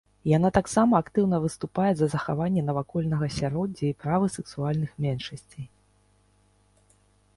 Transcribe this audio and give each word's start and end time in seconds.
Яна 0.29 0.49
таксама 0.57 0.93
актыўна 1.03 1.37
выступае 1.43 1.91
за 1.99 2.07
захаванне 2.15 2.63
навакольнага 2.69 3.23
асяроддзя 3.33 3.85
і 3.91 3.97
правы 4.07 4.27
сексуальных 4.39 4.89
меншасцей. 5.07 5.65